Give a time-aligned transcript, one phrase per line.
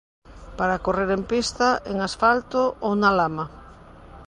[0.57, 3.45] Para correr en pista, en asfalto ou na lama.